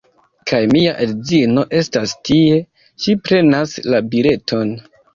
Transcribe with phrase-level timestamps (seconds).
[0.51, 2.59] Kaj mia edzino estas tie,
[3.05, 4.79] ŝi prenas la bileton